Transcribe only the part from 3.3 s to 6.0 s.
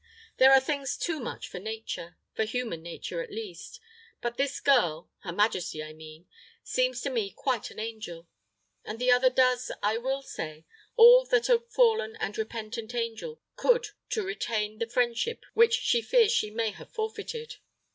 least. But this girl her majesty, I